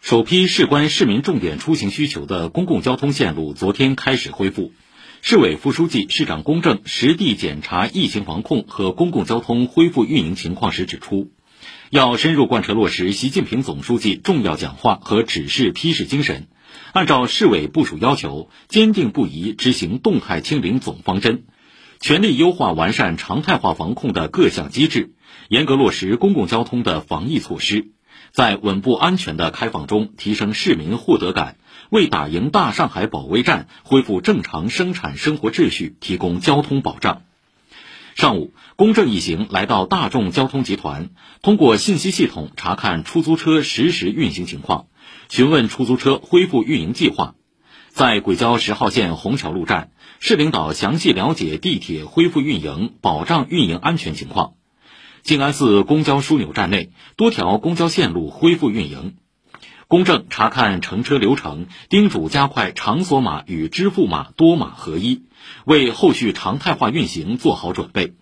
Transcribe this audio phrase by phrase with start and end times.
[0.00, 4.72] 首批事关市民重点出行需求的公共交通线路昨天开始恢复。
[5.20, 11.30] 市委副书记、市长龚正实地检查疫情防控和公共交通恢复运营情况时指出，
[11.90, 16.48] 要深入贯彻落实习近平总书记重要讲话和指示批示精神，
[16.94, 21.44] 按照市委部署要求，坚定不移执行动态清零总方针，
[22.00, 25.12] 全力优化完善常态化防控的各项机制，
[25.50, 27.90] 严格落实公共交通的防疫措施。
[28.32, 31.56] 在稳步安全的开放中提升市民获得感，
[31.90, 37.22] 为打赢大上海保卫战、恢复正常生产生活秩序提供交通保障。
[38.14, 41.10] 上午，公正一行来到大众交通集团，
[41.42, 44.86] 通过信息系统查看出租车实时运行情况，
[45.28, 47.34] 询问出租车恢复运营计划。
[47.88, 54.54] 在轨交十号线虹桥路站，市领导详细了解地铁恢复运营、保障运营安全情况。
[55.22, 59.16] 静安寺公交枢纽站内多条公交线路恢复运营，
[59.86, 65.22] 公证查看乘车流程，叮嘱加快场所码与支付码多码合一，
[65.64, 68.14] 为后续常态化运行做好准备。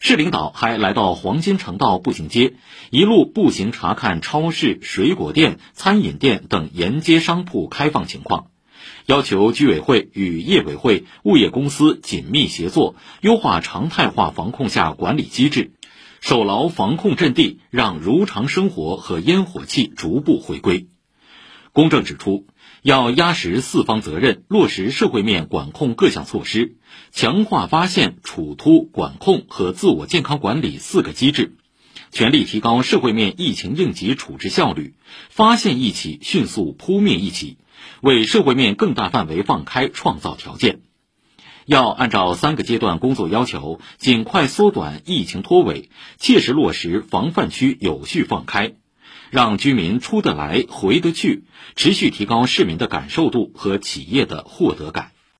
[0.00, 2.54] 市领导还来到黄金城道步行街，
[2.90, 8.48] 一路步行查看超市、水果店、餐饮店等沿街商铺开放情况，
[9.06, 15.72] 要求居委会与业委会、物业公司紧密协作，优化常态化防控下管理机制。
[16.26, 20.86] 守牢防控阵地，让如常生活和烟火气逐步回归。
[21.72, 22.46] 公正指出，
[22.80, 26.76] 要压实四方责任，落实社会面管控各项措施，
[27.12, 31.58] 强化发现、处突、管控和自我健康管理四个机制，
[32.10, 34.94] 全力提高社会面疫情应急处置效率，
[35.28, 37.58] 发现一起迅速扑灭一起，
[38.00, 40.80] 为社会面更大范围放开创造条件。
[41.66, 48.74] 要按照三个阶段工作要求，尽快缩短疫情脱尾，切实落实防范区有序放开，
[49.30, 55.13] 让居民出得来回得去，持续提高市民的感受度和企业的获得感。